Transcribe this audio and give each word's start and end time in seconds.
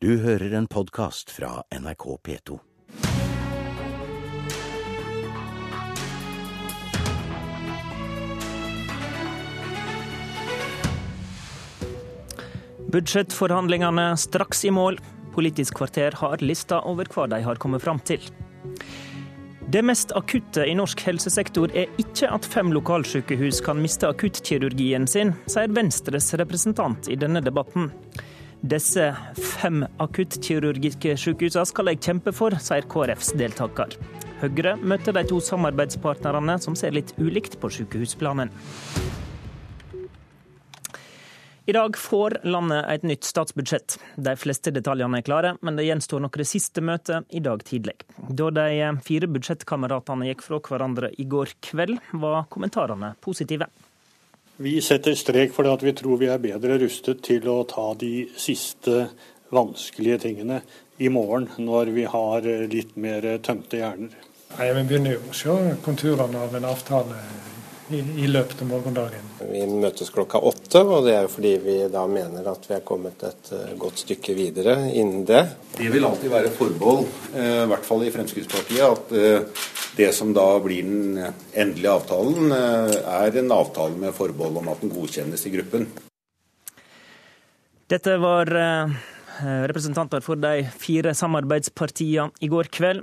Du 0.00 0.12
hører 0.22 0.52
en 0.54 0.66
podkast 0.70 1.32
fra 1.34 1.64
NRK 1.74 2.04
P2. 2.22 2.58
Budsjettforhandlingene 12.94 14.12
straks 14.16 14.62
i 14.64 14.70
mål. 14.70 15.00
Politisk 15.34 15.80
kvarter 15.82 16.14
har 16.22 16.46
lista 16.46 16.78
over 16.86 17.10
hva 17.10 17.26
de 17.34 17.42
har 17.42 17.58
kommet 17.58 17.82
fram 17.82 17.98
til. 17.98 18.22
Det 19.66 19.82
mest 19.82 20.14
akutte 20.14 20.62
i 20.62 20.78
norsk 20.78 21.02
helsesektor 21.10 21.74
er 21.74 21.90
ikke 21.98 22.30
at 22.38 22.46
fem 22.46 22.70
lokalsykehus 22.70 23.64
kan 23.66 23.82
miste 23.82 24.06
akuttkirurgien 24.06 25.10
sin, 25.10 25.34
sier 25.50 25.74
Venstres 25.74 26.30
representant 26.38 27.10
i 27.10 27.18
denne 27.18 27.42
debatten. 27.42 27.90
Disse 28.58 29.12
fem 29.38 29.84
akuttkirurgiske 30.02 31.12
sykehusene 31.14 31.66
skal 31.68 31.92
jeg 31.92 32.00
kjempe 32.02 32.32
for, 32.34 32.56
sier 32.58 32.86
KrFs 32.90 33.30
deltaker. 33.38 33.94
Høyre 34.42 34.74
møter 34.82 35.14
de 35.14 35.22
to 35.30 35.38
samarbeidspartnerne 35.42 36.58
som 36.62 36.74
ser 36.78 36.96
litt 36.96 37.12
ulikt 37.22 37.54
på 37.62 37.70
sykehusplanen. 37.70 38.50
I 41.68 41.74
dag 41.76 41.98
får 42.00 42.38
landet 42.48 42.86
et 42.88 43.02
nytt 43.04 43.26
statsbudsjett. 43.28 43.98
De 44.16 44.32
fleste 44.40 44.72
detaljene 44.74 45.20
er 45.20 45.26
klare, 45.26 45.50
men 45.60 45.76
det 45.76 45.84
gjenstår 45.84 46.22
noen 46.24 46.48
siste 46.48 46.80
møter 46.80 47.26
i 47.28 47.42
dag 47.44 47.60
tidlig. 47.62 47.94
Da 48.16 48.48
de 48.56 48.88
fire 49.04 49.28
budsjettkameratene 49.28 50.30
gikk 50.30 50.46
fra 50.46 50.62
hverandre 50.64 51.12
i 51.20 51.28
går 51.28 51.52
kveld, 51.68 52.00
var 52.24 52.48
kommentarene 52.48 53.12
positive. 53.20 53.68
Vi 54.60 54.80
setter 54.82 55.14
strek 55.14 55.52
for 55.54 55.62
det 55.62 55.72
at 55.76 55.82
vi 55.86 55.92
tror 55.94 56.18
vi 56.18 56.26
er 56.32 56.40
bedre 56.42 56.80
rustet 56.82 57.20
til 57.22 57.44
å 57.46 57.60
ta 57.70 57.92
de 57.98 58.26
siste 58.34 59.04
vanskelige 59.54 60.18
tingene 60.24 60.56
i 60.98 61.06
morgen, 61.14 61.46
når 61.62 61.92
vi 61.94 62.06
har 62.10 62.48
litt 62.66 62.96
mer 62.98 63.22
tømte 63.38 63.78
hjerner. 63.78 64.16
Nei, 64.56 64.66
Vi 64.74 64.82
begynner 64.88 65.14
jo 65.14 65.20
å 65.30 65.36
se 65.36 65.54
konturene 65.84 66.42
av 66.42 66.56
en 66.58 66.66
avtale 66.66 67.20
i, 67.90 68.00
i 68.24 68.26
løpet 68.28 68.62
av 68.62 68.68
morgendagen. 68.68 69.24
Vi 69.50 69.62
møtes 69.70 70.10
klokka 70.12 70.40
åtte, 70.44 70.82
og 70.84 71.06
det 71.06 71.14
er 71.16 71.26
jo 71.26 71.32
fordi 71.32 71.52
vi 71.62 71.76
da 71.92 72.04
mener 72.10 72.46
at 72.50 72.66
vi 72.68 72.76
er 72.76 72.84
kommet 72.86 73.22
et 73.26 73.50
uh, 73.54 73.72
godt 73.80 74.02
stykke 74.04 74.36
videre 74.36 74.76
innen 74.90 75.24
det. 75.28 75.42
Det 75.78 75.88
vil 75.92 76.06
alltid 76.08 76.32
være 76.32 76.52
forbehold, 76.56 77.06
uh, 77.34 77.64
i 77.64 77.68
hvert 77.72 77.86
fall 77.88 78.04
i 78.06 78.12
Fremskrittspartiet, 78.14 78.84
at 78.84 79.14
uh, 79.16 79.68
det 79.98 80.10
som 80.14 80.34
da 80.36 80.46
blir 80.62 80.86
den 80.86 81.18
endelige 81.18 81.94
avtalen, 81.94 82.52
er 82.52 83.38
en 83.40 83.54
avtale 83.56 83.98
med 83.98 84.14
forbehold 84.14 84.60
om 84.60 84.68
at 84.70 84.84
den 84.84 84.92
godkjennes 84.94 85.42
i 85.48 85.52
gruppen. 85.56 85.88
Dette 87.90 88.14
var 88.22 88.52
representanter 89.66 90.22
for 90.22 90.38
de 90.38 90.68
fire 90.78 91.16
samarbeidspartiene 91.18 92.30
i 92.44 92.50
går 92.52 92.70
kveld. 92.70 93.02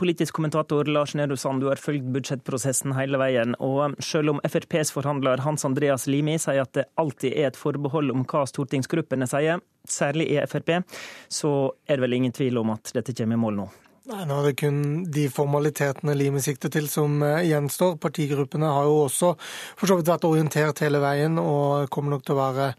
Politisk 0.00 0.34
kommentator 0.34 0.88
Lars 0.88 1.12
Nehru 1.14 1.36
Sand, 1.36 1.60
du 1.60 1.66
har 1.68 1.76
fulgt 1.76 2.06
budsjettprosessen 2.14 2.94
hele 2.96 3.18
veien. 3.20 3.52
og 3.60 3.98
Selv 4.00 4.32
om 4.32 4.40
FrPs 4.40 4.92
forhandler 4.94 5.42
Hans 5.44 5.66
Andreas 5.68 6.06
Limi 6.08 6.38
sier 6.40 6.62
at 6.64 6.72
det 6.78 6.86
alltid 6.96 7.36
er 7.36 7.50
et 7.50 7.60
forbehold 7.60 8.10
om 8.14 8.24
hva 8.24 8.46
stortingsgruppene 8.48 9.28
sier, 9.28 9.60
særlig 9.84 10.30
i 10.32 10.40
Frp, 10.48 10.80
så 11.28 11.52
er 11.86 11.98
det 11.98 12.06
vel 12.06 12.16
ingen 12.16 12.32
tvil 12.32 12.58
om 12.62 12.72
at 12.72 12.92
dette 12.96 13.12
kommer 13.12 13.36
i 13.36 13.44
mål 13.44 13.60
nå? 13.60 13.68
Nei, 14.10 14.24
Nå 14.26 14.40
er 14.40 14.48
det 14.48 14.56
kun 14.58 14.78
de 15.14 15.28
formalitetene 15.30 16.16
Limet 16.18 16.42
sikter 16.42 16.72
til 16.74 16.88
som 16.90 17.20
gjenstår. 17.22 17.94
Partigruppene 18.02 18.66
har 18.66 18.88
jo 18.88 19.04
også 19.04 19.36
for 19.38 19.86
så 19.86 20.00
vidt 20.00 20.10
vært 20.10 20.26
orientert 20.26 20.82
hele 20.82 20.98
veien 21.02 21.38
og 21.38 21.86
kommer 21.94 22.16
nok 22.16 22.24
til 22.26 22.34
å 22.34 22.40
være 22.40 22.72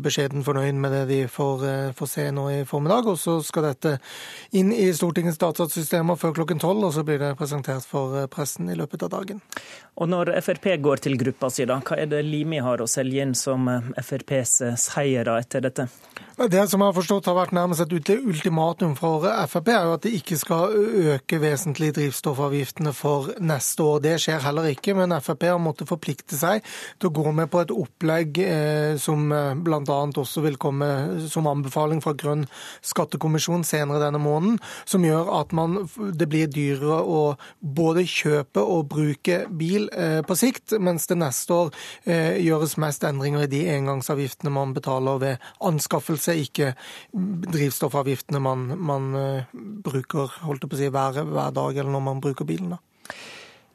beskjeden 0.00 0.44
fornøyd 0.46 0.78
med 0.80 0.94
det 0.94 1.02
de 1.10 1.18
får, 1.28 1.64
får, 1.98 2.08
se 2.08 2.26
nå 2.32 2.46
i 2.52 2.58
formiddag. 2.64 3.10
Og 3.12 3.18
så 3.20 3.36
skal 3.44 3.68
dette 3.68 3.96
inn 4.56 4.72
i 4.72 4.88
Stortingets 4.96 5.40
datasystemer 5.40 6.16
før 6.20 6.32
klokken 6.40 6.62
tolv, 6.62 6.86
og 6.88 6.94
så 6.96 7.04
blir 7.04 7.20
det 7.20 7.34
presentert 7.38 7.84
for 7.88 8.16
pressen 8.32 8.70
i 8.72 8.78
løpet 8.78 9.04
av 9.06 9.12
dagen. 9.18 9.42
Og 10.00 10.08
når 10.08 10.32
Frp 10.40 10.70
går 10.80 11.04
til 11.04 11.18
gruppa 11.20 11.50
si, 11.52 11.66
da, 11.68 11.80
hva 11.84 11.98
er 12.00 12.08
det 12.08 12.22
Limi 12.24 12.62
har 12.64 12.80
å 12.80 12.88
selge 12.88 13.20
inn 13.20 13.36
som 13.36 13.68
FrPs 14.00 14.60
seire 14.80 15.36
etter 15.42 15.68
dette? 15.68 15.90
Det 16.40 16.62
som 16.70 16.80
jeg 16.80 16.88
har 16.88 16.96
forstått 16.96 17.26
har 17.28 17.36
vært 17.36 17.52
nærmest 17.52 17.84
et 17.84 18.14
ultimatum 18.16 18.94
for 18.96 19.26
Frp, 19.50 19.68
er 19.74 19.88
jo 19.90 19.96
at 19.98 20.06
de 20.06 20.14
ikke 20.16 20.29
skal 20.38 20.74
øke 21.14 21.40
vesentlig 21.42 21.90
drivstoffavgiftene 21.96 22.92
for 22.94 23.32
neste 23.42 23.82
år. 23.82 24.00
Det 24.04 24.16
skjer 24.22 24.42
heller 24.44 24.68
ikke, 24.70 24.94
men 24.98 25.14
Frp 25.24 25.46
har 25.48 25.60
måttet 25.62 25.90
forplikte 25.90 26.38
seg 26.38 26.64
til 27.00 27.10
å 27.10 27.14
gå 27.16 27.32
med 27.34 27.50
på 27.50 27.62
et 27.64 27.72
opplegg 27.74 28.40
eh, 28.44 28.94
som 29.00 29.30
bl.a. 29.64 29.98
også 30.22 30.44
vil 30.44 30.58
komme 30.60 30.88
som 31.30 31.48
anbefaling 31.50 32.02
fra 32.04 32.14
Grønn 32.18 32.46
skattekommisjon 32.86 33.64
senere 33.66 34.02
denne 34.02 34.20
måneden, 34.22 34.58
som 34.88 35.04
gjør 35.04 35.30
at 35.40 35.54
man, 35.56 35.78
det 35.96 36.28
blir 36.30 36.50
dyrere 36.50 37.00
å 37.00 37.20
både 37.60 38.04
kjøpe 38.08 38.62
og 38.62 38.88
bruke 38.92 39.42
bil 39.50 39.88
eh, 39.94 40.20
på 40.26 40.36
sikt, 40.38 40.76
mens 40.78 41.08
det 41.10 41.18
neste 41.20 41.56
år 41.56 41.72
eh, 42.04 42.38
gjøres 42.44 42.76
mest 42.82 43.04
endringer 43.08 43.46
i 43.46 43.50
de 43.50 43.64
engangsavgiftene 43.74 44.52
man 44.54 44.74
betaler 44.76 45.20
ved 45.22 45.50
anskaffelse 45.66 46.36
ikke 46.44 46.72
drivstoffavgiftene 47.12 48.42
man, 48.42 48.68
man 48.78 49.10
bruker 49.52 50.19
holdt 50.46 50.66
på 50.68 50.76
å 50.76 50.80
si, 50.80 50.88
hver, 50.92 51.20
hver, 51.24 51.52
dag 51.56 51.76
eller 51.76 51.92
når 51.94 52.06
man 52.06 52.22
bruker 52.24 52.48
bilen. 52.48 52.74
Da. 52.74 53.14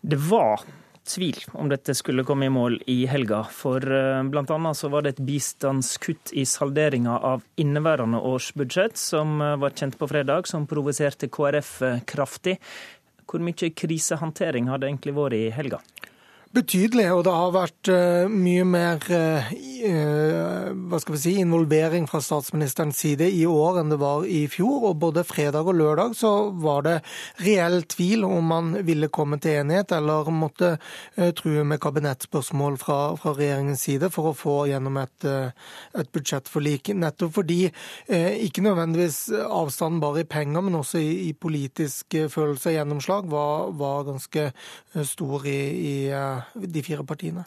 Det 0.05 0.19
var 0.29 0.63
tvil 1.05 1.37
om 1.53 1.69
dette 1.69 1.93
skulle 1.97 2.25
komme 2.25 2.47
i 2.47 2.53
mål 2.53 2.79
i 2.89 3.03
helga, 3.09 3.43
for 3.53 3.81
bl.a. 3.81 4.73
så 4.73 4.89
var 4.89 5.05
det 5.05 5.15
et 5.15 5.23
bistandskutt 5.27 6.33
i 6.33 6.47
salderinga 6.49 7.19
av 7.19 7.45
inneværende 7.61 8.21
års 8.25 8.51
budsjett, 8.57 8.97
som 8.97 9.37
var 9.37 9.75
kjent 9.77 9.99
på 9.99 10.09
fredag, 10.09 10.49
som 10.49 10.65
provoserte 10.69 11.29
KrF 11.29 11.77
kraftig. 12.09 12.57
Hvor 13.29 13.41
mye 13.45 13.69
krisehåndtering 13.77 14.69
har 14.69 14.81
det 14.81 14.89
egentlig 14.89 15.17
vært 15.17 15.37
i 15.37 15.45
helga? 15.53 15.81
Betydelig, 16.55 17.09
og 17.11 17.25
det 17.27 17.31
har 17.35 17.49
vært 17.51 17.89
uh, 17.91 18.31
mye 18.31 18.63
mer 18.63 19.01
uh, 19.11 19.47
hva 20.87 20.99
skal 21.01 21.15
vi 21.17 21.19
si, 21.19 21.33
involvering 21.41 22.05
fra 22.07 22.21
statsministerens 22.23 23.01
side 23.01 23.27
i 23.27 23.41
år 23.49 23.81
enn 23.81 23.91
det 23.91 23.97
var 23.99 24.23
i 24.23 24.45
fjor. 24.47 24.85
Og 24.87 25.01
både 25.01 25.25
fredag 25.27 25.67
og 25.67 25.75
lørdag 25.75 26.15
så 26.15 26.31
var 26.63 26.85
det 26.85 26.93
reell 27.43 27.83
tvil 27.91 28.23
om 28.23 28.47
man 28.53 28.71
ville 28.87 29.11
komme 29.11 29.39
til 29.43 29.59
enighet 29.65 29.91
eller 29.97 30.31
måtte 30.31 30.77
uh, 30.77 31.27
true 31.35 31.65
med 31.67 31.81
kabinettspørsmål 31.83 32.79
fra, 32.79 32.99
fra, 33.19 33.35
regjeringens 33.35 33.83
side 33.89 34.11
for 34.15 34.31
å 34.31 34.37
få 34.37 34.55
gjennom 34.71 35.01
et, 35.03 35.27
et 35.27 36.13
budsjettforlik. 36.15 36.93
Nettopp 36.95 37.35
fordi 37.35 37.65
ikke 38.07 38.63
nødvendigvis 38.63 39.19
avstanden 39.43 39.99
bare 39.99 40.23
i 40.23 40.29
penger, 40.29 40.63
men 40.63 40.79
også 40.79 41.03
i, 41.03 41.11
i 41.27 41.33
politisk 41.35 42.15
følelse 42.31 42.71
og 42.71 42.77
gjennomslag 42.77 43.27
var, 43.33 43.73
var 43.75 44.07
ganske 44.07 44.49
stor 45.03 45.49
i, 45.51 45.59
i 45.91 45.95
de 46.53 46.83
fire 46.85 47.05
partiene. 47.07 47.45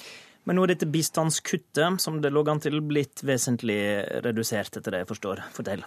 Men 0.49 0.57
nå 0.57 0.65
er 0.65 0.73
dette 0.73 0.89
bistandskuttet, 0.89 2.01
som 2.01 2.23
det 2.25 2.33
lå 2.33 2.45
an 2.49 2.63
til, 2.65 2.81
blitt 2.81 3.21
vesentlig 3.27 3.79
redusert, 4.25 4.79
etter 4.79 4.95
det 4.95 5.03
jeg 5.03 5.11
forstår. 5.11 5.43
Fortell. 5.53 5.85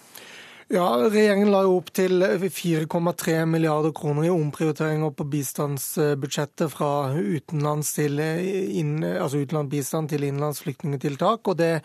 Ja, 0.72 0.86
Regjeringen 0.96 1.50
la 1.52 1.66
jo 1.66 1.74
opp 1.82 1.90
til 1.92 2.22
4,3 2.24 3.34
milliarder 3.44 3.92
kroner 3.92 4.24
i 4.24 4.30
omprioriteringer 4.32 5.12
på 5.12 5.26
bistandsbudsjettet 5.34 6.72
fra 6.72 7.12
utenlands 7.12 7.90
til 7.98 8.16
inn, 8.24 9.04
altså 9.04 9.42
utenlandsbistand 9.42 10.08
til 10.14 10.24
innenlands 10.30 10.62
flyktningtiltak. 10.64 11.44
Og 11.52 11.58
det 11.60 11.84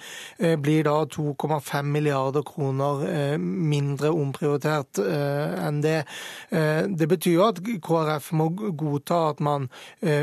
blir 0.63 0.87
da 0.87 1.01
2,5 1.03 1.91
milliarder 1.97 2.47
kroner 2.47 3.03
mindre 3.43 4.13
omprioritert 4.15 5.03
enn 5.03 5.83
det. 5.83 6.07
Det 6.55 7.11
betyr 7.11 7.43
at 7.49 7.59
KrF 7.89 8.31
må 8.39 8.47
godta 8.55 9.19
at 9.33 9.43
man, 9.43 9.67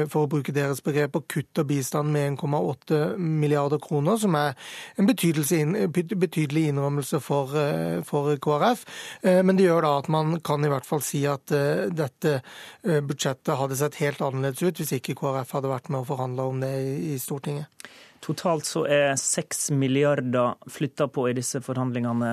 for 0.08 0.24
å 0.24 0.32
bruke 0.38 0.56
deres 0.56 0.80
begrep, 0.88 1.20
kutter 1.28 1.68
bistand 1.68 2.16
med 2.16 2.40
1,8 2.40 3.20
milliarder 3.20 3.84
kroner, 3.84 4.16
som 4.24 4.40
er 4.40 4.56
en 4.96 5.12
betydelig 5.12 6.68
innrømmelse 6.72 7.20
for 7.28 7.52
KrF. 7.52 8.53
KrF. 8.54 8.86
Men 9.44 9.58
det 9.58 9.68
gjør 9.68 9.86
da 9.86 9.92
at 10.00 10.10
man 10.14 10.38
kan 10.46 10.64
i 10.64 10.72
hvert 10.72 10.88
fall 10.88 11.02
si 11.06 11.24
at 11.30 11.52
dette 11.94 12.38
budsjettet 12.84 13.58
hadde 13.60 13.78
sett 13.80 14.00
helt 14.02 14.22
annerledes 14.24 14.64
ut 14.64 14.82
hvis 14.82 14.96
ikke 15.00 15.18
KrF 15.20 15.56
hadde 15.58 15.72
vært 15.72 15.92
med 15.94 16.04
å 16.04 16.08
forhandle 16.08 16.48
om 16.54 16.64
det 16.64 16.74
i 17.14 17.18
Stortinget. 17.22 17.68
Totalt 18.24 18.68
så 18.68 18.86
er 18.88 19.18
seks 19.20 19.68
milliarder 19.76 20.56
flytta 20.72 21.10
på 21.12 21.26
i 21.28 21.36
disse 21.36 21.60
forhandlingene. 21.64 22.32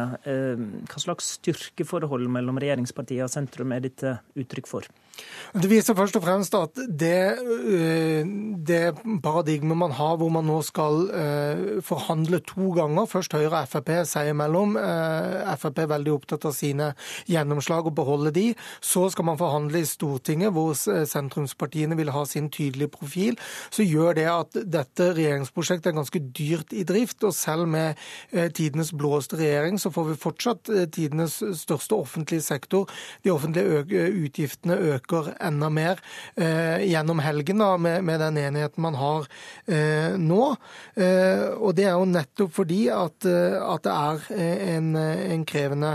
Hva 0.86 1.02
slags 1.02 1.32
styrkeforhold 1.40 2.30
mellom 2.30 2.60
regjeringspartiene 2.62 3.26
og 3.26 3.32
sentrum 3.32 3.74
er 3.74 3.82
dette 3.88 4.18
uttrykk 4.38 4.70
for? 4.70 4.86
Det 5.50 5.70
viser 5.70 5.96
først 5.98 6.16
og 6.18 6.22
fremst 6.24 6.54
at 6.54 6.78
det, 6.78 7.36
det 8.68 8.82
paradigmet 9.22 9.78
man 9.78 9.94
har 9.98 10.16
hvor 10.20 10.30
man 10.32 10.46
nå 10.46 10.60
skal 10.66 11.08
forhandle 11.86 12.38
to 12.46 12.70
ganger, 12.76 13.08
først 13.10 13.34
Høyre 13.34 13.64
og 13.64 13.70
Frp 13.70 13.90
seg 14.06 14.30
imellom, 14.30 14.76
Frp 15.58 15.82
er 15.82 15.90
veldig 15.90 16.14
opptatt 16.14 16.46
av 16.46 16.54
sine 16.54 16.92
gjennomslag 17.30 17.88
og 17.90 17.96
beholde 17.98 18.32
de, 18.36 18.46
så 18.84 19.08
skal 19.10 19.26
man 19.26 19.40
forhandle 19.40 19.82
i 19.82 19.88
Stortinget 19.88 20.54
hvor 20.54 20.74
sentrumspartiene 20.78 21.98
vil 21.98 22.12
ha 22.14 22.24
sin 22.28 22.50
tydelige 22.52 22.92
profil, 22.94 23.38
så 23.74 23.82
gjør 23.86 24.14
det 24.20 24.28
at 24.30 24.60
dette 24.70 25.10
regjeringsprosjektet 25.16 25.90
er 25.90 25.98
ganske 25.98 26.22
dyrt 26.30 26.74
i 26.76 26.84
drift. 26.86 27.24
Og 27.26 27.34
selv 27.34 27.66
med 27.68 27.98
tidenes 28.54 28.92
blåeste 28.96 29.36
regjering, 29.40 29.80
så 29.80 29.90
får 29.90 30.04
vi 30.12 30.18
fortsatt 30.22 30.70
tidenes 30.94 31.40
største 31.58 31.98
offentlige 31.98 32.44
sektor. 32.44 32.90
De 33.24 33.34
offentlige 33.34 34.06
utgiftene 34.24 34.78
øker 34.94 35.09
enda 35.40 35.70
mer 35.72 36.00
gjennom 36.36 37.20
helgen 37.22 37.60
da, 37.60 37.70
med, 37.80 38.04
med, 38.06 38.20
den 38.20 38.38
enigheten 38.40 38.82
man 38.82 38.96
har 38.98 39.26
nå. 40.20 40.40
Og 41.60 41.70
det 41.76 41.86
er 41.86 41.94
jo 41.94 42.08
nettopp 42.08 42.54
fordi 42.54 42.80
at, 42.94 43.26
at 43.26 43.84
det 43.86 43.94
er 43.94 44.24
en, 44.76 44.90
en 44.96 45.44
krevende 45.48 45.92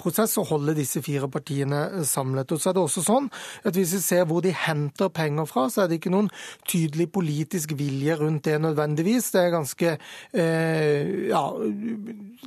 prosess 0.00 0.36
å 0.40 0.46
holde 0.48 0.76
disse 0.76 1.02
fire 1.04 1.28
partiene 1.32 2.04
samlet. 2.08 2.52
Og 2.52 2.60
så 2.60 2.70
er 2.70 2.76
det 2.76 2.84
også 2.84 3.04
sånn 3.04 3.30
at 3.64 3.74
Hvis 3.76 3.94
vi 3.96 4.02
ser 4.04 4.26
hvor 4.28 4.42
de 4.44 4.52
henter 4.54 5.10
penger 5.14 5.48
fra, 5.48 5.66
så 5.72 5.84
er 5.84 5.90
det 5.90 6.00
ikke 6.00 6.12
noen 6.14 6.30
tydelig 6.70 7.08
politisk 7.14 7.74
vilje 7.78 8.16
rundt 8.20 8.44
det 8.48 8.58
nødvendigvis. 8.62 9.30
Det 9.34 9.40
er 9.42 9.52
ganske 9.54 9.94
eh, 9.96 11.28
ja, 11.30 11.42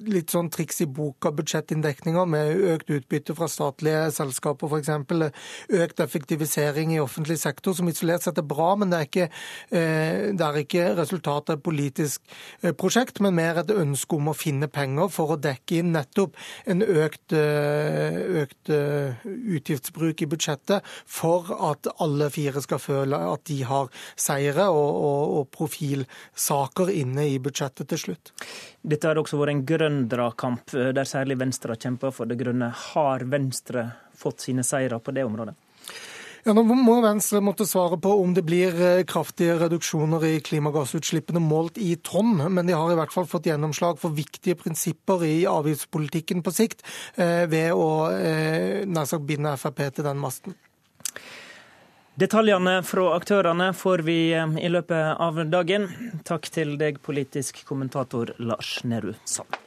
litt 0.07 0.33
sånn 0.33 0.51
triks 0.53 0.81
i 0.83 0.89
boka 0.89 1.31
budsjettinndekninger 1.35 2.29
med 2.29 2.63
økt 2.75 2.93
utbytte 2.97 3.35
fra 3.37 3.49
statlige 3.51 4.07
selskaper 4.15 4.71
f.eks. 4.71 4.91
Økt 5.77 6.00
effektivisering 6.01 6.94
i 6.95 7.00
offentlig 7.01 7.38
sektor, 7.41 7.75
som 7.77 7.89
isolert 7.89 8.24
sett 8.25 8.39
er 8.39 8.45
bra, 8.47 8.71
men 8.79 8.91
det 8.91 8.97
er 9.00 9.07
ikke, 9.07 9.27
eh, 9.69 10.29
det 10.38 10.45
er 10.45 10.59
ikke 10.62 10.85
resultatet 10.97 11.53
av 11.53 11.59
et 11.59 11.65
politisk 11.65 12.21
eh, 12.62 12.74
prosjekt, 12.77 13.21
men 13.24 13.35
mer 13.38 13.62
et 13.62 13.74
ønske 13.74 14.18
om 14.18 14.31
å 14.31 14.35
finne 14.38 14.69
penger 14.71 15.12
for 15.13 15.35
å 15.35 15.39
dekke 15.41 15.81
inn 15.81 15.94
nettopp 15.95 16.38
en 16.65 16.81
økt, 16.81 17.35
eh, 17.35 18.18
økt 18.44 18.71
utgiftsbruk 19.57 20.24
i 20.24 20.29
budsjettet 20.29 20.88
for 21.06 21.51
at 21.71 21.89
alle 22.03 22.30
fire 22.33 22.63
skal 22.63 22.81
føle 22.81 23.19
at 23.33 23.45
de 23.50 23.62
har 23.68 23.91
seire 24.15 24.69
og, 24.71 24.89
og, 25.09 25.38
og 25.38 25.51
profilsaker 25.53 26.91
inne 26.94 27.27
i 27.33 27.38
budsjettet 27.44 27.91
til 27.91 28.03
slutt. 28.07 28.33
Dette 28.88 29.09
har 29.09 29.19
også 29.19 29.39
vært 29.39 29.56
en 29.56 29.65
grønn 29.68 30.01
dragkamp, 30.12 30.71
der 30.71 31.07
særlig 31.09 31.39
Venstre 31.41 31.75
har 31.75 31.81
kjempa 31.81 32.12
for 32.15 32.30
det 32.30 32.39
grønne. 32.39 32.71
Har 32.94 33.25
Venstre 33.27 33.89
fått 34.18 34.45
sine 34.47 34.65
seire 34.65 35.00
på 35.03 35.13
det 35.15 35.25
området? 35.27 35.57
Ja, 36.47 36.53
Nå 36.55 36.61
må 36.63 36.94
Venstre 37.03 37.41
måtte 37.44 37.65
svare 37.67 37.97
på 37.99 38.13
om 38.21 38.31
det 38.31 38.45
blir 38.47 38.71
eh, 38.79 39.01
kraftige 39.03 39.57
reduksjoner 39.59 40.23
i 40.29 40.38
klimagassutslippene 40.39 41.41
målt 41.44 41.75
i 41.75 41.97
tonn, 41.99 42.38
men 42.39 42.69
de 42.69 42.71
har 42.77 42.94
i 42.94 42.95
hvert 42.95 43.11
fall 43.11 43.27
fått 43.27 43.49
gjennomslag 43.49 43.99
for 43.99 44.15
viktige 44.15 44.55
prinsipper 44.55 45.25
i 45.27 45.41
avgiftspolitikken 45.51 46.45
på 46.45 46.53
sikt 46.55 46.85
eh, 47.19 47.44
ved 47.51 47.75
å 47.75 47.89
eh, 48.15 48.88
nær 48.88 49.11
sagt 49.11 49.27
binde 49.27 49.57
Frp 49.59 49.83
til 49.97 50.07
den 50.07 50.23
masten. 50.23 50.55
Detaljene 52.15 52.79
fra 52.88 53.09
aktørene 53.17 53.73
får 53.75 54.07
vi 54.07 54.19
i 54.31 54.71
løpet 54.71 55.19
av 55.27 55.44
dagen. 55.51 55.91
Takk 56.23 56.47
til 56.47 56.77
deg, 56.79 57.03
politisk 57.03 57.59
kommentator 57.67 58.31
Lars 58.39 58.77
Nehru 58.88 59.17
Sand. 59.27 59.59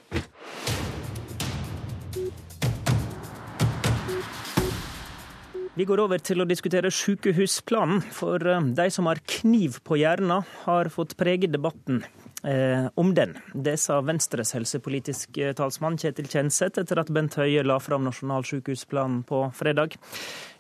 Vi 5.81 5.87
går 5.89 6.01
over 6.03 6.21
til 6.21 6.43
å 6.43 6.45
diskutere 6.45 6.91
sykehusplanen. 6.93 8.03
For 8.13 8.43
eh, 8.45 8.65
de 8.77 8.85
som 8.93 9.07
har 9.09 9.17
kniv 9.25 9.79
på 9.87 9.97
hjernen, 9.97 10.43
har 10.67 10.91
fått 10.93 11.15
prege 11.17 11.49
debatten 11.49 12.03
eh, 12.45 12.91
om 13.01 13.15
den. 13.17 13.33
Det 13.55 13.79
sa 13.81 14.03
Venstres 14.05 14.53
helsepolitiske 14.53 15.55
talsmann 15.57 15.97
Kjetil 16.03 16.29
Kjenseth 16.29 16.83
etter 16.83 17.01
at 17.01 17.13
Bent 17.17 17.39
Høie 17.41 17.63
la 17.65 17.79
fram 17.81 18.05
Nasjonal 18.05 18.45
sykehusplan 18.51 19.23
på 19.31 19.41
fredag. 19.57 19.97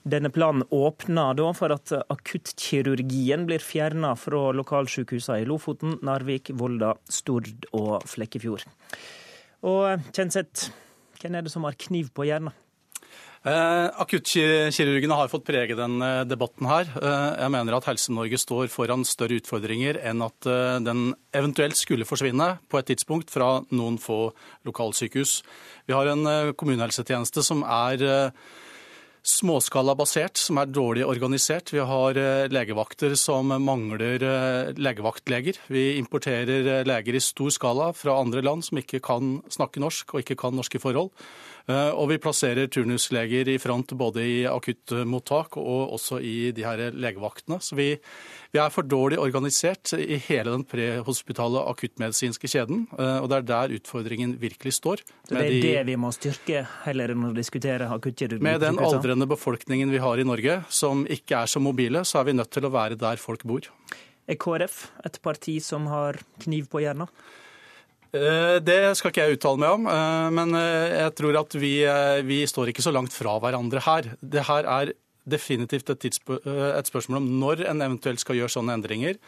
Denne 0.08 0.32
planen 0.32 0.64
åpner 0.72 1.37
da 1.37 1.50
for 1.58 1.76
at 1.76 1.93
akuttkirurgien 2.00 3.44
blir 3.50 3.61
fjerna 3.61 4.14
fra 4.17 4.46
lokalsykehusene 4.56 5.43
i 5.43 5.50
Lofoten, 5.52 5.99
Narvik, 6.00 6.55
Volda, 6.56 6.94
Stord 7.12 7.69
og 7.76 8.08
Flekkefjord. 8.08 8.64
Og 9.69 10.11
Kjenseth, 10.17 10.72
hvem 11.20 11.37
er 11.37 11.44
det 11.44 11.52
som 11.52 11.69
har 11.69 11.76
kniv 11.76 12.08
på 12.17 12.31
hjernen? 12.31 12.56
Eh, 13.40 13.87
akuttkirurgene 14.02 15.16
har 15.16 15.31
fått 15.32 15.46
prege 15.48 15.72
denne 15.72 16.08
eh, 16.19 16.26
debatten 16.28 16.66
her. 16.69 16.90
Eh, 16.92 17.38
jeg 17.40 17.52
mener 17.54 17.72
at 17.78 17.87
Helse-Norge 17.88 18.37
står 18.37 18.69
foran 18.69 19.06
større 19.08 19.38
utfordringer 19.40 19.96
enn 20.10 20.20
at 20.26 20.48
den 20.84 21.14
eventuelt 21.32 21.78
skulle 21.81 22.04
forsvinne 22.04 22.58
på 22.69 22.76
et 22.76 22.90
tidspunkt 22.92 23.32
fra 23.32 23.62
noen 23.72 23.96
få 23.96 24.34
lokalsykehus. 24.69 25.38
Vi 25.88 25.96
har 25.96 26.12
en 26.12 26.28
eh, 26.28 26.52
kommunehelsetjeneste 26.52 27.40
som 27.46 27.64
er 27.64 28.04
småskalabasert, 29.25 30.36
som 30.40 30.60
er 30.60 30.69
dårlig 30.69 31.08
organisert. 31.08 31.72
Vi 31.72 31.81
har 31.81 32.16
legevakter 32.48 33.16
som 33.20 33.52
mangler 33.64 34.20
legevaktleger. 34.81 35.60
Vi 35.69 35.98
importerer 36.00 36.86
leger 36.88 37.16
i 37.16 37.20
stor 37.25 37.52
skala 37.52 37.90
fra 37.96 38.16
andre 38.20 38.40
land 38.44 38.64
som 38.64 38.81
ikke 38.81 39.00
kan 39.04 39.38
snakke 39.52 39.81
norsk 39.84 40.16
og 40.16 40.25
ikke 40.25 40.38
kan 40.40 40.56
norske 40.56 40.81
forhold. 40.81 41.12
Eh, 41.68 41.90
og 41.90 42.10
vi 42.12 42.18
plasserer 42.22 42.70
turnusleger 42.72 43.48
i 43.52 43.58
front 43.60 43.92
både 43.98 44.24
i 44.24 44.36
akuttmottak 44.48 45.58
og 45.60 45.94
også 45.96 46.20
i 46.24 46.50
de 46.56 46.64
her 46.66 46.90
legevaktene. 46.94 47.60
Så 47.62 47.76
vi, 47.78 47.92
vi 48.52 48.62
er 48.62 48.72
for 48.74 48.86
dårlig 48.86 49.20
organisert 49.20 49.92
i 49.98 50.18
hele 50.28 50.54
den 50.54 50.64
prehospitale 50.68 51.64
akuttmedisinske 51.72 52.50
kjeden. 52.50 52.86
Eh, 52.96 53.18
og 53.20 53.30
det 53.32 53.40
er 53.40 53.48
der 53.52 53.76
utfordringen 53.80 54.36
virkelig 54.40 54.76
står. 54.78 55.04
Så 55.28 55.36
det 55.36 55.44
er 55.44 55.56
de, 55.56 55.62
det 55.66 55.86
vi 55.90 55.98
må 56.00 56.12
styrke, 56.16 56.64
heller 56.86 57.14
enn 57.14 57.30
å 57.30 57.34
diskutere 57.36 57.90
akuttkirurgi? 57.90 58.44
Med 58.44 58.62
den 58.64 58.80
aldrende 58.82 59.28
befolkningen 59.30 59.92
vi 59.92 60.02
har 60.02 60.20
i 60.20 60.26
Norge, 60.26 60.62
som 60.72 61.04
ikke 61.10 61.44
er 61.44 61.50
så 61.50 61.62
mobile, 61.62 62.04
så 62.08 62.22
er 62.22 62.30
vi 62.30 62.38
nødt 62.38 62.52
til 62.54 62.66
å 62.66 62.72
være 62.74 62.98
der 63.00 63.20
folk 63.20 63.44
bor. 63.48 63.68
Er 64.30 64.38
KrF 64.38 64.82
et 65.06 65.16
parti 65.24 65.56
som 65.64 65.88
har 65.90 66.20
kniv 66.42 66.68
på 66.70 66.82
hjernen? 66.84 67.10
Eh, 68.10 68.56
det 68.66 68.78
skal 68.98 69.12
ikke 69.12 69.22
jeg 69.22 69.36
uttale 69.36 69.62
meg 69.62 69.76
om, 69.76 69.84
eh, 69.86 70.30
men 70.34 70.56
eh, 70.58 70.96
jeg 71.04 71.12
tror 71.20 71.36
at 71.44 71.54
vi, 71.54 71.74
vi 72.26 72.40
står 72.48 72.72
ikke 72.72 72.82
så 72.82 72.92
langt 72.94 73.14
fra 73.14 73.36
hverandre 73.42 73.82
her. 73.86 74.08
Det 74.18 74.48
her 74.48 74.66
er 74.66 74.90
definitivt 75.30 75.92
et, 75.94 76.08
et, 76.08 76.90
spørsmål 76.90 77.20
om 77.20 77.28
når 77.38 77.62
en 77.70 77.86
eventuelt 77.86 78.22
skal 78.22 78.40
gjøre 78.40 78.54
sånne 78.56 78.74
endringer. 78.78 79.20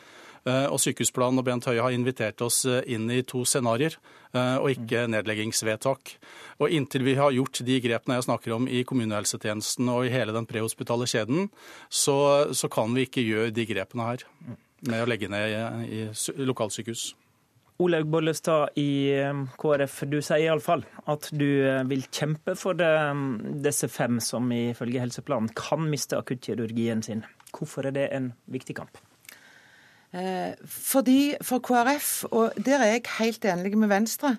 Og 0.43 0.81
Sykehusplanen 0.82 1.38
og 1.38 1.44
Bent 1.46 1.69
Høie 1.69 1.84
har 1.84 1.94
invitert 1.94 2.40
oss 2.43 2.64
inn 2.67 3.05
i 3.14 3.20
to 3.23 3.44
scenarioer, 3.46 3.94
og 4.34 4.73
ikke 4.73 5.05
nedleggingsvedtak. 5.12 6.17
Og 6.58 6.75
Inntil 6.75 7.05
vi 7.06 7.14
har 7.14 7.31
gjort 7.37 7.61
de 7.62 7.79
grepene 7.84 8.17
jeg 8.19 8.26
snakker 8.26 8.56
om 8.56 8.67
i 8.67 8.82
kommunehelsetjenesten 8.88 9.93
og 9.94 10.08
i 10.08 10.11
hele 10.11 10.34
den 10.34 10.49
prehospitale 10.50 11.06
kjeden, 11.06 11.46
så, 11.87 12.19
så 12.50 12.73
kan 12.73 12.90
vi 12.96 13.06
ikke 13.06 13.23
gjøre 13.23 13.55
de 13.55 13.69
grepene 13.70 14.08
her 14.08 14.26
med 14.90 15.05
å 15.05 15.11
legge 15.12 15.31
ned 15.31 15.55
i, 15.87 16.02
i 16.02 16.50
lokalsykehus. 16.50 17.12
Olaug 17.82 18.06
Bollestad 18.12 18.79
i 18.79 18.90
KrF, 19.58 20.02
du 20.06 20.20
sier 20.23 20.46
iallfall 20.46 20.84
at 21.11 21.29
du 21.34 21.46
eh, 21.67 21.82
vil 21.90 22.05
kjempe 22.14 22.55
for 22.58 22.79
det, 22.79 22.90
disse 23.64 23.90
fem 23.90 24.20
som 24.22 24.51
ifølge 24.55 25.03
helseplanen 25.03 25.51
kan 25.58 25.89
miste 25.91 26.19
akuttkirurgien 26.20 27.03
sin. 27.03 27.24
Hvorfor 27.53 27.91
er 27.91 27.96
det 27.96 28.10
en 28.15 28.32
viktig 28.51 28.79
kamp? 28.79 29.01
Eh, 30.15 30.53
fordi 30.65 31.35
For 31.41 31.59
KrF, 31.59 32.25
og 32.25 32.53
der 32.67 32.79
er 32.79 32.85
jeg 32.85 33.03
helt 33.19 33.45
enig 33.45 33.79
med 33.79 33.89
Venstre, 33.89 34.37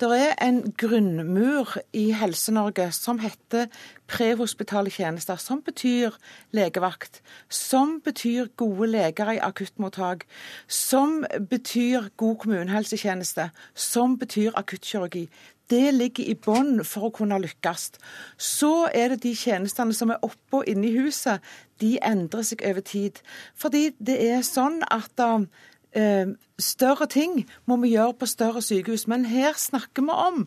det 0.00 0.08
er 0.20 0.46
en 0.46 0.72
grunnmur 0.78 1.76
i 1.92 2.12
Helse-Norge 2.12 2.92
som 2.92 3.18
heter 3.18 3.66
prehospitale 4.06 4.90
tjenester, 4.90 5.36
som 5.36 5.62
betyr 5.62 6.10
legevakt, 6.54 7.22
som 7.48 8.00
betyr 8.04 8.46
gode 8.56 8.86
leger 8.86 9.30
i 9.30 9.42
akuttmottak, 9.42 10.24
som 10.68 11.24
betyr 11.50 12.08
god 12.16 12.36
kommunehelsetjeneste, 12.36 13.50
som 13.74 14.18
betyr 14.18 14.54
akuttkirurgi. 14.54 15.28
Det 15.70 15.94
ligger 15.94 16.28
i 16.30 16.36
bånn 16.38 16.84
for 16.86 17.08
å 17.08 17.12
kunne 17.14 17.38
lykkes. 17.42 17.90
Så 18.38 18.88
er 18.94 19.14
det 19.14 19.22
de 19.24 19.34
tjenestene 19.34 19.94
som 19.96 20.12
er 20.14 20.22
oppe 20.22 20.60
og 20.60 20.68
inne 20.70 20.88
i 20.88 20.96
huset, 20.98 21.42
de 21.82 21.96
endrer 22.04 22.46
seg 22.46 22.62
over 22.64 22.84
tid. 22.86 23.20
Fordi 23.58 23.90
det 23.98 24.20
er 24.30 24.46
sånn 24.46 24.80
at 24.86 25.20
uh, 25.20 26.28
større 26.58 27.08
ting 27.12 27.42
må 27.66 27.80
vi 27.82 27.96
gjøre 27.96 28.18
på 28.20 28.30
større 28.30 28.62
sykehus. 28.64 29.08
Men 29.10 29.26
her 29.28 29.58
snakker 29.58 30.06
vi 30.06 30.20
om 30.28 30.46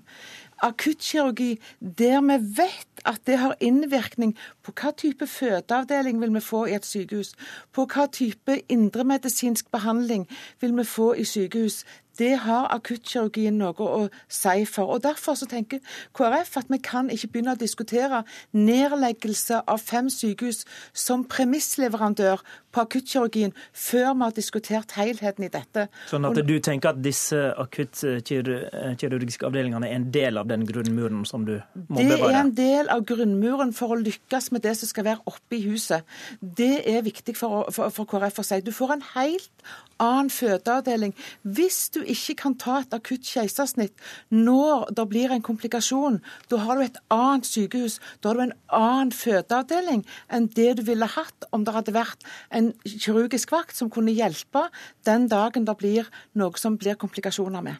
akuttkirurgi 0.63 1.59
der 1.79 2.21
vi 2.21 2.37
vet 2.57 3.03
at 3.05 3.21
det 3.27 3.37
har 3.39 3.55
innvirkning 3.63 4.35
på 4.63 4.73
hva 4.75 4.91
type 4.97 5.27
fødeavdeling 5.27 6.19
vil 6.21 6.33
vi 6.35 6.43
få 6.43 6.65
i 6.67 6.75
et 6.75 6.85
sykehus, 6.85 7.33
på 7.71 7.85
hva 7.87 8.07
type 8.11 8.59
indremedisinsk 8.69 9.71
behandling 9.71 10.27
vil 10.61 10.75
vi 10.77 10.83
få 10.83 11.13
i 11.15 11.23
sykehus. 11.23 11.85
Det 12.19 12.33
har 12.45 12.67
akuttkirurgien 12.75 13.57
noe 13.59 13.73
å 13.79 14.01
si 14.27 14.65
for. 14.69 14.95
Og 14.95 15.03
Derfor 15.03 15.37
så 15.39 15.47
tenker 15.49 15.81
KrF 16.17 16.57
at 16.61 16.71
vi 16.71 16.79
kan 16.83 17.09
ikke 17.13 17.31
begynne 17.33 17.55
å 17.55 17.59
diskutere 17.59 18.23
nedleggelse 18.55 19.63
av 19.67 19.81
fem 19.81 20.09
sykehus 20.13 20.65
som 20.93 21.23
premissleverandør 21.29 22.43
på 22.75 22.83
akuttkirurgien 22.85 23.53
før 23.73 24.13
vi 24.13 24.25
har 24.25 24.35
diskutert 24.35 24.93
helheten 24.97 25.47
i 25.47 25.51
dette. 25.53 25.87
Sånn 26.11 26.27
at 26.29 26.37
du 26.45 26.55
tenker 26.63 26.93
at 26.93 27.01
disse 27.01 27.39
akuttkirurgiske 27.63 29.47
avdelingene 29.47 29.89
er 29.89 29.97
en 29.97 30.09
del 30.13 30.37
av 30.41 30.49
den 30.51 30.67
grunnmuren 30.69 31.25
som 31.29 31.47
du 31.47 31.55
må 31.87 32.01
det 32.01 32.09
bevare? 32.11 32.19
Det 32.19 32.29
er 32.29 32.39
en 32.43 32.55
del 32.59 32.93
av 32.93 33.05
grunnmuren 33.09 33.73
for 33.75 33.95
å 33.95 33.99
lykkes 33.99 34.51
med 34.55 34.65
det 34.67 34.75
som 34.79 34.91
skal 34.91 35.07
være 35.09 35.25
oppe 35.29 35.57
i 35.57 35.63
huset. 35.65 36.05
Det 36.39 36.75
er 36.89 37.05
viktig 37.05 37.37
for, 37.39 37.69
for, 37.73 37.93
for 37.93 38.09
KrF 38.09 38.41
å 38.43 38.47
si. 38.51 38.61
Du 38.65 38.73
får 38.75 38.97
en 38.97 39.05
helt 39.15 39.69
annen 39.99 40.29
fødeavdeling 40.31 41.15
hvis 41.43 41.89
du 41.95 42.01
ikke 42.11 42.35
kan 42.43 42.55
ta 42.59 42.79
et 42.81 42.95
akutt 42.95 43.25
keisersnitt 43.27 43.95
når 44.33 44.89
det 44.97 45.05
blir 45.11 45.33
en 45.33 45.43
komplikasjon. 45.45 46.19
Da 46.51 46.61
har 46.65 46.79
du 46.79 46.85
et 46.85 46.99
annet 47.13 47.47
sykehus. 47.47 47.99
Da 48.21 48.31
har 48.31 48.39
du 48.39 48.45
en 48.47 48.55
annen 48.75 49.13
fødeavdeling 49.15 50.05
enn 50.33 50.49
det 50.57 50.71
du 50.79 50.83
ville 50.87 51.07
hatt 51.09 51.47
om 51.55 51.65
det 51.65 51.75
hadde 51.75 51.95
vært 51.95 52.25
en 52.55 52.71
kirurgisk 52.85 53.53
vakt 53.55 53.77
som 53.77 53.91
kunne 53.93 54.15
hjelpe 54.15 54.67
den 55.07 55.27
dagen 55.31 55.67
det 55.67 55.77
blir 55.79 56.09
noe 56.39 56.59
som 56.59 56.77
blir 56.79 56.97
komplikasjoner 56.99 57.63
med. 57.65 57.77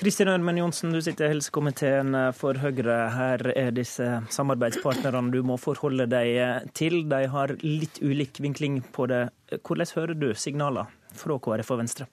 Kristin 0.00 0.30
Ørmen 0.32 0.56
Johnsen, 0.56 0.94
du 0.94 1.02
sitter 1.04 1.26
i 1.26 1.34
helsekomiteen 1.34 2.16
for 2.36 2.56
Høyre. 2.62 2.96
Her 3.12 3.44
er 3.52 3.74
disse 3.76 4.06
samarbeidspartnerne 4.32 5.28
du 5.34 5.42
må 5.44 5.58
forholde 5.60 6.08
deg 6.08 6.70
til. 6.76 7.02
De 7.10 7.26
har 7.34 7.52
litt 7.60 8.00
ulik 8.00 8.40
vinkling 8.40 8.80
på 8.96 9.10
det. 9.10 9.26
Hvordan 9.60 9.94
hører 9.98 10.16
du 10.16 10.30
signaler 10.32 10.88
fra 11.12 11.36
KrF 11.42 11.74
og 11.74 11.82
Venstre? 11.82 12.08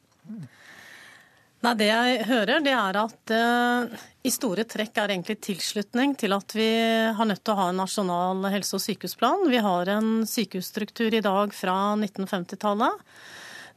Nei, 1.66 1.74
Det 1.74 1.88
jeg 1.90 2.26
hører, 2.30 2.60
det 2.62 2.74
er 2.78 2.98
at 3.02 3.32
uh, 3.34 4.02
i 4.22 4.30
store 4.30 4.62
trekk 4.70 5.00
er 5.02 5.16
egentlig 5.16 5.40
tilslutning 5.42 6.14
til 6.20 6.36
at 6.36 6.54
vi 6.54 6.70
har 7.18 7.26
nødt 7.26 7.42
til 7.42 7.56
å 7.56 7.58
ha 7.58 7.72
en 7.72 7.82
nasjonal 7.82 8.46
helse- 8.54 8.78
og 8.78 8.84
sykehusplan. 8.84 9.48
Vi 9.50 9.62
har 9.66 9.90
en 9.96 10.12
sykehusstruktur 10.30 11.18
i 11.18 11.24
dag 11.26 11.56
fra 11.58 11.96
1950-tallet. 11.98 13.02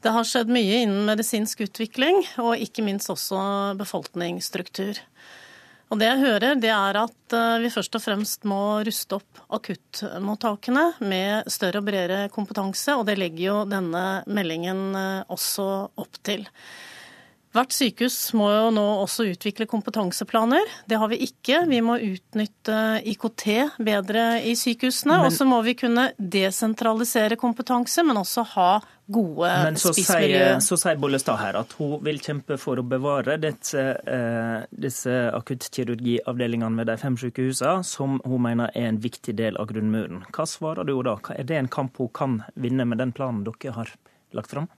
Det 0.05 0.13
har 0.13 0.29
skjedd 0.29 0.53
mye 0.53 0.83
innen 0.83 1.09
medisinsk 1.09 1.65
utvikling, 1.65 2.21
og 2.45 2.61
ikke 2.61 2.85
minst 2.85 3.09
også 3.13 3.41
befolkningsstruktur. 3.81 5.01
Og 5.91 5.99
Det 5.99 6.07
jeg 6.07 6.21
hører, 6.21 6.61
det 6.61 6.71
er 6.77 7.01
at 7.01 7.35
uh, 7.35 7.57
vi 7.65 7.73
først 7.73 7.97
og 7.97 8.05
fremst 8.05 8.45
må 8.45 8.61
ruste 8.85 9.17
opp 9.17 9.41
akuttmottakene 9.57 10.85
med 11.01 11.49
større 11.49 11.81
og 11.81 11.89
bredere 11.89 12.29
kompetanse, 12.29 12.93
og 12.93 13.09
det 13.09 13.17
legger 13.17 13.47
jo 13.49 13.59
denne 13.73 14.07
meldingen 14.29 14.87
uh, 14.93 15.29
også 15.33 15.71
opp 15.97 16.21
til. 16.29 16.45
Hvert 17.51 17.75
sykehus 17.75 18.17
må 18.39 18.47
jo 18.53 18.69
nå 18.71 18.85
også 19.03 19.25
utvikle 19.33 19.67
kompetanseplaner. 19.67 20.69
Det 20.87 21.01
har 21.03 21.11
vi 21.11 21.17
ikke. 21.27 21.65
Vi 21.67 21.81
må 21.83 21.97
utnytte 21.99 22.77
IKT 23.11 23.47
bedre 23.83 24.27
i 24.47 24.53
sykehusene. 24.55 25.17
Og 25.25 25.35
så 25.35 25.47
må 25.49 25.59
vi 25.67 25.75
kunne 25.81 26.13
desentralisere 26.15 27.39
kompetanse, 27.41 28.07
men 28.07 28.23
også 28.23 28.47
ha 28.53 28.71
gode 29.11 29.51
men 29.65 29.79
så 29.83 29.91
spissmiljø. 29.91 30.61
så 30.63 30.79
sier 30.79 30.99
Bollestad 31.03 31.41
her 31.41 31.59
at 31.59 31.75
hun 31.81 31.97
vil 32.07 32.23
kjempe 32.23 32.55
for 32.63 32.79
å 32.79 32.87
bevare 32.87 33.35
disse, 33.43 33.83
eh, 33.99 34.63
disse 34.71 35.17
akuttkirurgiavdelingene 35.35 36.79
ved 36.79 36.93
de 36.93 36.99
fem 37.03 37.19
sykehusene, 37.19 37.83
som 37.83 38.21
hun 38.23 38.47
mener 38.47 38.71
er 38.79 38.93
en 38.93 39.03
viktig 39.03 39.35
del 39.43 39.59
av 39.59 39.73
grunnmuren. 39.73 40.23
Hva 40.31 40.47
svarer 40.47 40.87
du 40.87 40.95
da? 41.03 41.19
Er 41.35 41.51
det 41.51 41.59
en 41.59 41.73
kamp 41.81 41.99
hun 41.99 42.15
kan 42.15 42.43
vinne 42.55 42.87
med 42.87 43.03
den 43.03 43.11
planen 43.11 43.43
dere 43.43 43.75
har 43.75 43.91
lagt 44.31 44.55
fram? 44.55 44.71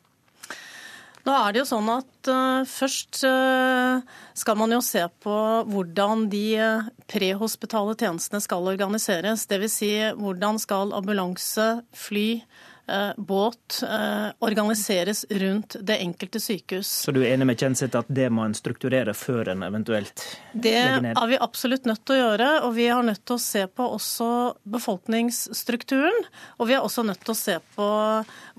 Nå 1.22 1.34
er 1.38 1.54
det 1.54 1.60
jo 1.62 1.68
sånn 1.68 1.88
at 1.92 2.30
uh, 2.32 2.64
Først 2.66 3.20
uh, 3.28 4.02
skal 4.34 4.58
man 4.58 4.74
jo 4.74 4.80
se 4.82 5.04
på 5.22 5.36
hvordan 5.70 6.26
de 6.32 6.44
uh, 6.58 6.90
prehospitale 7.10 7.94
tjenestene 7.94 8.42
skal 8.42 8.66
organiseres. 8.72 9.46
Dvs. 9.50 9.78
Si, 9.78 9.92
hvordan 10.18 10.58
skal 10.62 10.94
ambulanse, 10.98 11.68
fly, 11.94 12.28
Eh, 12.42 12.71
båt 13.16 13.82
eh, 13.82 14.28
organiseres 14.42 15.24
rundt 15.30 15.76
det 15.80 15.96
enkelte 16.02 16.40
sykehus. 16.40 16.88
Så 17.06 17.12
du 17.14 17.22
er 17.22 17.34
enig 17.34 17.46
med 17.46 17.60
Kjenseth 17.60 18.00
at 18.00 18.10
det 18.10 18.26
må 18.34 18.44
en 18.46 18.56
strukturere 18.56 19.14
før 19.16 19.52
en 19.54 19.62
eventuelt 19.66 20.24
det 20.52 20.74
legger 20.74 21.04
ned? 21.04 21.14
Det 21.14 21.22
er 21.22 21.30
vi 21.30 21.38
absolutt 21.46 21.86
nødt 21.88 22.02
til 22.04 22.16
å 22.16 22.20
gjøre. 22.20 22.48
Og 22.66 22.74
vi 22.76 22.88
har 22.90 23.06
nødt 23.06 23.22
til 23.24 23.38
å 23.38 23.42
se 23.42 23.64
på 23.70 23.86
også 23.96 24.28
befolkningsstrukturen. 24.74 26.26
Og 26.58 26.70
vi 26.70 26.76
er 26.76 26.82
også 26.82 27.04
nødt 27.06 27.22
til 27.22 27.34
å 27.34 27.38
se 27.38 27.56
på 27.76 27.88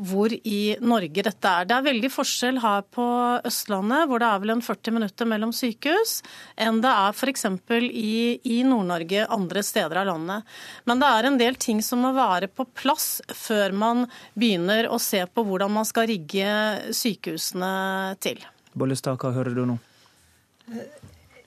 hvor 0.07 0.33
i 0.33 0.61
Norge 0.81 1.25
dette 1.27 1.53
er. 1.53 1.67
Det 1.69 1.77
er 1.77 1.87
veldig 1.89 2.11
forskjell 2.13 2.61
her 2.63 2.87
på 2.95 3.07
Østlandet, 3.45 4.07
hvor 4.09 4.23
det 4.23 4.29
er 4.29 4.43
vel 4.43 4.55
en 4.55 4.65
40 4.65 4.97
minutter 4.97 5.29
mellom 5.29 5.53
sykehus, 5.55 6.15
enn 6.59 6.81
det 6.83 6.91
er 6.91 7.13
f.eks. 7.13 7.45
i, 7.91 8.15
i 8.55 8.61
Nord-Norge 8.67 9.27
andre 9.33 9.63
steder 9.65 10.01
av 10.01 10.09
landet. 10.13 10.55
Men 10.89 11.03
det 11.03 11.11
er 11.11 11.29
en 11.29 11.39
del 11.41 11.59
ting 11.59 11.83
som 11.85 12.03
må 12.03 12.13
være 12.15 12.49
på 12.51 12.65
plass 12.73 13.21
før 13.35 13.75
man 13.75 14.07
begynner 14.39 14.89
å 14.91 14.99
se 15.01 15.23
på 15.25 15.45
hvordan 15.47 15.73
man 15.73 15.87
skal 15.87 16.09
rigge 16.11 16.49
sykehusene 16.95 17.73
til. 18.23 18.43
Bollestad, 18.73 19.19
hva 19.21 19.33
hører 19.35 19.55
du 19.57 19.65
nå? 19.69 19.79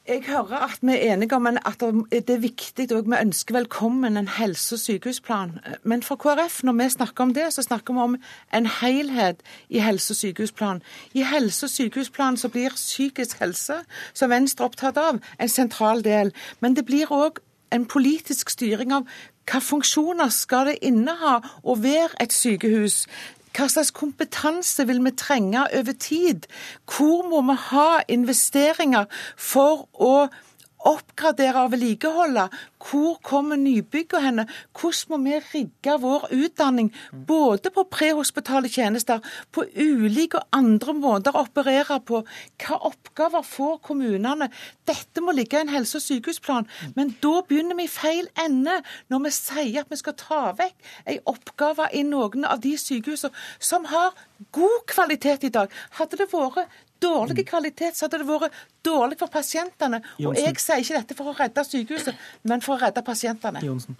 Jeg 0.07 0.23
hører 0.29 0.61
at 0.63 0.79
vi 0.87 0.93
er 0.95 1.15
enige 1.17 1.35
om 1.35 1.47
at 1.51 1.81
det 2.13 2.31
er 2.31 2.39
viktig 2.39 2.85
og 2.95 3.09
vi 3.11 3.17
ønsker 3.19 3.57
velkommen 3.57 4.17
en 4.17 4.29
helse- 4.29 4.77
og 4.77 4.79
sykehusplan. 4.79 5.59
Men 5.83 6.03
for 6.03 6.15
KrF, 6.17 6.63
når 6.63 6.73
vi 6.79 6.89
snakker 6.91 7.25
om 7.25 7.33
det, 7.35 7.49
så 7.53 7.63
snakker 7.63 7.95
vi 7.95 8.01
om 8.01 8.17
en 8.55 8.67
helhet 8.67 9.43
i 9.69 9.79
helse- 9.83 10.13
og 10.13 10.17
sykehusplan. 10.17 10.83
I 11.15 11.23
helse- 11.23 11.67
og 11.67 11.71
sykehusplan 11.71 12.37
så 12.37 12.49
blir 12.49 12.71
psykisk 12.71 13.39
helse, 13.39 13.81
som 14.15 14.31
Venstre 14.31 14.65
er 14.65 14.69
opptatt 14.69 14.97
av, 14.97 15.19
en 15.41 15.49
sentral 15.49 16.05
del. 16.05 16.33
Men 16.61 16.75
det 16.75 16.87
blir 16.87 17.11
òg 17.11 17.43
en 17.73 17.85
politisk 17.85 18.51
styring 18.51 18.93
av 18.93 19.07
hva 19.47 19.61
funksjoner 19.63 20.31
skal 20.35 20.73
det 20.73 20.79
inneha 20.87 21.39
å 21.63 21.77
være 21.79 22.19
et 22.23 22.35
sykehus? 22.35 23.05
Hva 23.57 23.69
slags 23.73 23.93
kompetanse 23.97 24.85
vil 24.89 25.01
vi 25.05 25.15
trenge 25.17 25.63
over 25.79 25.95
tid? 25.97 26.49
Hvor 26.85 27.25
må 27.31 27.41
vi 27.49 27.57
ha 27.71 28.03
investeringer 28.13 29.07
for 29.37 29.87
å 29.95 30.27
oppgradere 30.87 31.65
og 31.65 31.73
vedlikeholde. 31.75 32.47
Hvor 32.87 33.19
kommer 33.27 33.59
nybyggene 33.59 34.23
henne? 34.23 34.45
Hvordan 34.77 35.11
må 35.11 35.19
vi 35.25 35.41
rigge 35.53 35.97
vår 36.03 36.29
utdanning 36.37 36.93
både 37.29 37.73
på 37.75 37.87
prehospitale 37.91 38.71
tjenester, 38.71 39.23
på 39.53 39.65
ulike 39.75 40.39
og 40.41 40.57
andre 40.57 40.95
måter 40.95 41.35
å 41.35 41.45
operere 41.47 41.99
på? 42.07 42.23
Hva 42.63 42.81
oppgaver 42.91 43.47
får 43.47 43.81
kommunene? 43.89 44.51
Dette 44.87 45.25
må 45.25 45.35
ligge 45.35 45.59
i 45.59 45.67
en 45.67 45.75
helse- 45.75 45.99
og 45.99 46.07
sykehusplan. 46.07 46.69
Men 46.95 47.17
da 47.23 47.41
begynner 47.49 47.79
vi 47.79 47.89
i 47.89 47.93
feil 47.93 48.31
ende 48.39 48.81
når 49.11 49.27
vi 49.27 49.35
sier 49.35 49.83
at 49.83 49.91
vi 49.91 50.01
skal 50.01 50.19
ta 50.21 50.43
vekk 50.57 50.93
en 51.07 51.23
oppgave 51.33 51.91
i 51.95 52.05
noen 52.07 52.47
av 52.47 52.63
de 52.63 52.77
sykehusene 52.79 53.35
som 53.59 53.87
har 53.91 54.15
god 54.53 54.85
kvalitet 54.87 55.47
i 55.47 55.53
dag. 55.53 55.73
Hadde 55.99 56.19
det 56.21 56.29
vært 56.33 56.71
dårlig 57.03 57.47
kvalitet, 57.49 57.97
så 57.97 58.07
hadde 58.07 58.23
det 58.23 58.29
vært 58.29 58.59
dårlig 58.87 59.19
for 59.21 59.33
pasientene. 59.33 60.03
Og 60.23 60.37
jeg 60.39 60.59
sier 60.63 60.83
ikke 60.83 61.01
dette 61.01 61.17
for 61.19 61.33
å 61.33 61.37
redde 61.39 61.65
sykehuset, 61.67 62.27
men 62.47 62.65
for 62.65 62.77
å 62.77 62.83
redde 62.87 63.05
pasientene. 63.07 63.65
Jonsen. 63.65 63.99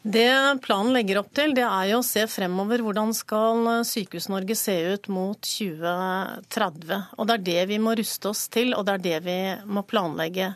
Det 0.00 0.60
planen 0.64 0.94
legger 0.96 1.18
opp 1.20 1.28
til, 1.36 1.52
det 1.52 1.66
er 1.66 1.90
jo 1.90 1.98
å 2.00 2.06
se 2.06 2.22
fremover 2.32 2.80
hvordan 2.80 3.10
skal 3.12 3.66
Sykehus-Norge 3.84 4.56
se 4.56 4.76
ut 4.94 5.10
mot 5.12 5.36
2030. 5.44 7.02
Og 7.20 7.28
det 7.28 7.36
er 7.36 7.44
det 7.50 7.64
vi 7.74 7.80
må 7.84 7.92
ruste 7.98 8.30
oss 8.32 8.46
til, 8.48 8.72
og 8.72 8.86
det 8.88 8.96
er 8.96 9.04
det 9.04 9.18
vi 9.26 9.38
må 9.68 9.84
planlegge. 9.84 10.54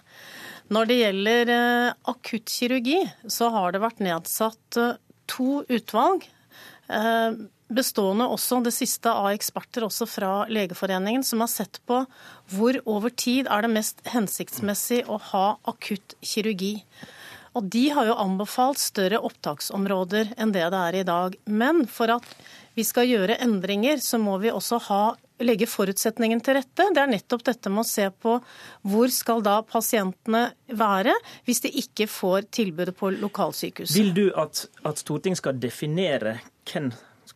Når 0.73 0.89
det 0.89 0.97
gjelder 0.97 1.53
eh, 1.53 1.91
akuttkirurgi, 2.09 3.03
så 3.29 3.51
har 3.53 3.75
det 3.75 3.83
vært 3.85 4.01
nedsatt 4.05 4.81
eh, 4.81 4.97
to 5.29 5.61
utvalg. 5.69 6.25
Bestående 7.73 8.27
også 8.29 8.59
det 8.65 8.75
siste 8.77 9.09
av 9.09 9.31
eksperter 9.33 9.87
også 9.87 10.07
fra 10.09 10.33
Legeforeningen, 10.53 11.25
som 11.25 11.41
har 11.41 11.49
sett 11.49 11.81
på 11.89 12.03
hvor 12.53 12.77
over 12.85 13.09
tid 13.09 13.49
er 13.49 13.65
det 13.65 13.73
mest 13.73 14.03
hensiktsmessig 14.13 15.05
å 15.09 15.17
ha 15.33 15.47
akutt 15.73 16.17
kirurgi. 16.21 16.77
Og 17.55 17.71
De 17.71 17.87
har 17.95 18.09
jo 18.09 18.19
anbefalt 18.19 18.83
større 18.83 19.21
opptaksområder 19.25 20.35
enn 20.37 20.53
det 20.53 20.67
det 20.75 20.81
er 20.81 20.99
i 20.99 21.07
dag. 21.07 21.37
Men 21.47 21.85
for 21.87 22.11
at 22.19 22.27
vi 22.75 22.85
skal 22.85 23.07
gjøre 23.07 23.39
endringer, 23.41 24.03
så 24.03 24.19
må 24.19 24.37
vi 24.43 24.51
også 24.51 24.81
ha, 24.89 25.03
legge 25.39 25.69
forutsetningen 25.71 26.43
til 26.45 26.59
rette. 26.59 26.89
Det 26.91 27.01
er 27.01 27.11
nettopp 27.11 27.47
dette 27.47 27.71
med 27.71 27.85
å 27.85 27.89
se 27.89 28.11
på 28.11 28.37
hvor 28.83 29.15
skal 29.15 29.43
da 29.47 29.61
pasientene 29.67 30.49
være 30.67 31.15
hvis 31.47 31.63
de 31.65 31.73
ikke 31.85 32.11
får 32.11 32.51
tilbudet 32.55 32.97
på 32.99 33.15
lokalsykehuset. 33.23 33.97
Vil 34.03 34.13
du 34.19 34.27
at, 34.35 34.67
at 34.83 35.01
Stortinget 35.01 35.41
skal 35.41 35.59
definere 35.63 36.41
hvem 36.71 36.91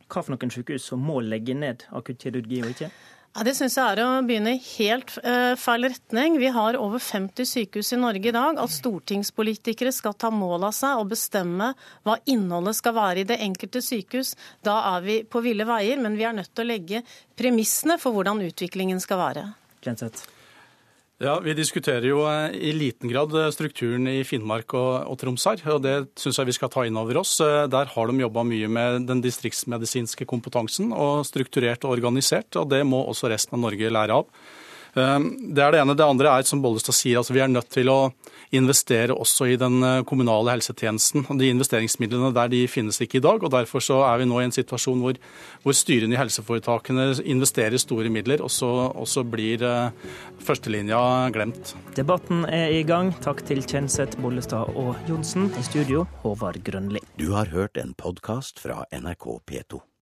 hva 0.08 0.24
for 0.24 0.34
noen 0.34 0.52
sykehus 0.52 0.88
som 0.90 1.04
må 1.04 1.20
legge 1.24 1.56
ned 1.56 1.84
akuttkirurgi 1.94 2.64
og 2.64 2.74
ikke? 2.74 2.90
Ja, 3.36 3.44
det 3.46 3.52
syns 3.54 3.76
jeg 3.76 3.84
er 3.92 4.00
å 4.02 4.22
begynne 4.26 4.54
i 4.56 4.62
helt 4.80 5.12
uh, 5.20 5.52
feil 5.60 5.84
retning. 5.86 6.38
Vi 6.40 6.48
har 6.50 6.78
over 6.80 6.98
50 7.02 7.46
sykehus 7.46 7.92
i 7.94 7.98
Norge 8.00 8.30
i 8.30 8.34
dag. 8.34 8.58
At 8.58 8.72
stortingspolitikere 8.74 9.92
skal 9.94 10.16
ta 10.18 10.30
mål 10.34 10.66
av 10.70 10.74
seg 10.74 10.98
og 10.98 11.12
bestemme 11.12 11.68
hva 12.08 12.16
innholdet 12.26 12.80
skal 12.80 12.96
være 12.96 13.22
i 13.22 13.28
det 13.28 13.38
enkelte 13.44 13.84
sykehus, 13.84 14.32
da 14.66 14.80
er 14.96 15.06
vi 15.06 15.20
på 15.28 15.44
ville 15.44 15.68
veier. 15.68 16.00
Men 16.02 16.18
vi 16.18 16.26
er 16.26 16.34
nødt 16.40 16.50
til 16.50 16.66
å 16.66 16.70
legge 16.72 17.04
premissene 17.38 18.00
for 18.02 18.16
hvordan 18.16 18.42
utviklingen 18.48 18.98
skal 19.04 19.22
være. 19.22 19.46
Kjenseth? 19.84 20.37
Ja, 21.18 21.40
Vi 21.42 21.50
diskuterer 21.58 22.04
jo 22.06 22.20
eh, 22.30 22.52
i 22.54 22.70
liten 22.70 23.10
grad 23.10 23.32
eh, 23.34 23.48
strukturen 23.50 24.06
i 24.06 24.20
Finnmark 24.22 24.70
og, 24.78 24.92
og 25.10 25.16
Troms 25.18 25.48
her. 25.50 25.64
og 25.74 25.82
Det 25.82 25.94
syns 26.14 26.38
jeg 26.38 26.46
vi 26.46 26.54
skal 26.54 26.70
ta 26.70 26.84
inn 26.86 27.00
over 27.00 27.18
oss. 27.18 27.32
Eh, 27.42 27.64
der 27.66 27.90
har 27.90 28.06
de 28.06 28.22
jobba 28.22 28.44
mye 28.46 28.68
med 28.70 29.08
den 29.08 29.22
distriktsmedisinske 29.24 30.28
kompetansen, 30.30 30.92
og 30.94 31.26
strukturert 31.26 31.82
og 31.82 31.96
organisert. 31.96 32.54
og 32.54 32.70
Det 32.70 32.84
må 32.86 33.02
også 33.02 33.32
resten 33.32 33.58
av 33.58 33.64
Norge 33.66 33.90
lære 33.90 34.20
av. 34.22 34.30
Det 34.94 35.62
er 35.62 35.74
det 35.74 35.80
ene. 35.82 35.96
Det 35.98 36.06
andre 36.06 36.32
er, 36.38 36.46
som 36.48 36.62
Bollestad 36.64 36.96
sier, 36.96 37.20
altså 37.20 37.34
vi 37.36 37.42
er 37.44 37.50
nødt 37.52 37.70
til 37.72 37.90
å 37.92 37.98
investere 38.56 39.12
også 39.12 39.50
i 39.52 39.58
den 39.60 39.82
kommunale 40.08 40.54
helsetjenesten. 40.54 41.26
De 41.38 41.50
investeringsmidlene 41.52 42.32
der 42.36 42.52
de 42.52 42.62
finnes 42.70 43.00
ikke 43.04 43.20
i 43.20 43.24
dag. 43.24 43.44
og 43.44 43.52
Derfor 43.52 43.84
så 43.84 44.00
er 44.08 44.22
vi 44.22 44.28
nå 44.30 44.40
i 44.40 44.46
en 44.48 44.54
situasjon 44.54 45.02
hvor, 45.04 45.18
hvor 45.64 45.76
styrene 45.76 46.16
i 46.16 46.20
helseforetakene 46.20 47.10
investerer 47.28 47.80
store 47.80 48.12
midler, 48.12 48.42
og 48.44 48.52
så, 48.52 48.70
og 48.88 49.08
så 49.10 49.24
blir 49.28 49.64
førstelinja 50.44 51.02
glemt. 51.34 51.74
Debatten 51.98 52.46
er 52.48 52.72
i 52.78 52.82
gang. 52.88 53.12
Takk 53.24 53.44
til 53.48 53.62
Kjenseth, 53.64 54.20
Bollestad 54.22 54.72
og 54.78 54.96
Johnsen. 55.10 55.50
I 55.58 55.66
studio, 55.66 56.06
Håvard 56.24 56.62
Grønli. 56.64 57.04
Du 57.20 57.30
har 57.36 57.52
hørt 57.52 57.76
en 57.80 57.94
podkast 57.98 58.62
fra 58.64 58.84
NRK 58.94 59.30
P2. 59.44 59.88